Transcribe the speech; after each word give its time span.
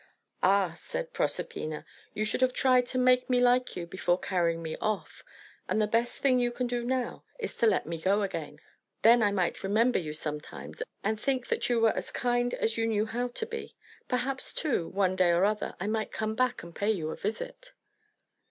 "Ah," 0.41 0.73
said 0.75 1.13
Proserpina, 1.13 1.85
"you 2.15 2.25
should 2.25 2.41
have 2.41 2.53
tried 2.53 2.87
to 2.87 2.97
make 2.97 3.29
me 3.29 3.39
like 3.39 3.75
you 3.75 3.85
before 3.85 4.17
carrying 4.17 4.63
me 4.63 4.75
off. 4.77 5.23
And 5.69 5.79
the 5.79 5.85
best 5.85 6.17
thing 6.17 6.39
you 6.39 6.51
can 6.51 6.65
do 6.65 6.83
now 6.83 7.23
is 7.37 7.55
to 7.57 7.67
let 7.67 7.85
me 7.85 8.01
go 8.01 8.23
again. 8.23 8.57
Then 9.03 9.21
I 9.21 9.31
might 9.31 9.61
remember 9.63 9.99
you 9.99 10.13
sometimes, 10.13 10.81
and 11.03 11.19
think 11.19 11.45
that 11.49 11.69
you 11.69 11.79
were 11.79 11.93
as 11.95 12.09
kind 12.09 12.55
as 12.55 12.77
you 12.79 12.87
knew 12.87 13.05
how 13.05 13.27
to 13.27 13.45
be. 13.45 13.75
Perhaps, 14.07 14.55
too, 14.55 14.89
one 14.89 15.15
day 15.15 15.29
or 15.29 15.45
other, 15.45 15.75
I 15.79 15.85
might 15.85 16.11
come 16.11 16.33
back, 16.33 16.63
and 16.63 16.73
pay 16.75 16.89
you 16.89 17.11
a 17.11 17.15
visit." 17.15 17.73